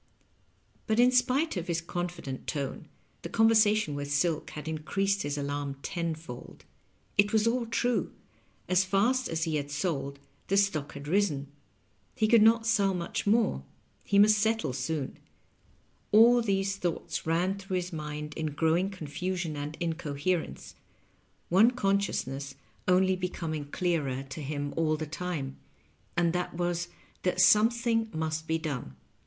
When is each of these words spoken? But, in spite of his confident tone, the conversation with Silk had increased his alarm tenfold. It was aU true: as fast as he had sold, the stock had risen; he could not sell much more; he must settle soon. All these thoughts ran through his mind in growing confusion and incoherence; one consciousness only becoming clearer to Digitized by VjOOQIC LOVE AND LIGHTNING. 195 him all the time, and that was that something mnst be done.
But, 0.87 0.99
in 0.99 1.11
spite 1.11 1.55
of 1.57 1.67
his 1.67 1.79
confident 1.79 2.47
tone, 2.47 2.87
the 3.21 3.29
conversation 3.29 3.93
with 3.93 4.11
Silk 4.11 4.49
had 4.49 4.67
increased 4.67 5.21
his 5.21 5.37
alarm 5.37 5.75
tenfold. 5.83 6.65
It 7.19 7.31
was 7.31 7.45
aU 7.47 7.65
true: 7.65 8.11
as 8.67 8.83
fast 8.83 9.29
as 9.29 9.43
he 9.43 9.57
had 9.57 9.69
sold, 9.69 10.17
the 10.47 10.57
stock 10.57 10.93
had 10.93 11.07
risen; 11.07 11.51
he 12.15 12.27
could 12.27 12.41
not 12.41 12.65
sell 12.65 12.95
much 12.95 13.27
more; 13.27 13.63
he 14.03 14.17
must 14.17 14.39
settle 14.39 14.73
soon. 14.73 15.19
All 16.11 16.41
these 16.41 16.77
thoughts 16.77 17.27
ran 17.27 17.59
through 17.59 17.75
his 17.75 17.93
mind 17.93 18.33
in 18.33 18.47
growing 18.53 18.89
confusion 18.89 19.55
and 19.55 19.77
incoherence; 19.79 20.73
one 21.49 21.69
consciousness 21.69 22.55
only 22.87 23.15
becoming 23.15 23.65
clearer 23.65 24.05
to 24.07 24.11
Digitized 24.11 24.15
by 24.15 24.15
VjOOQIC 24.15 24.17
LOVE 24.17 24.17
AND 24.17 24.31
LIGHTNING. 24.33 24.57
195 24.57 24.61
him 24.63 24.73
all 24.77 24.97
the 24.97 25.05
time, 25.05 25.57
and 26.17 26.33
that 26.33 26.55
was 26.55 26.87
that 27.21 27.39
something 27.39 28.07
mnst 28.07 28.47
be 28.47 28.57
done. 28.57 28.95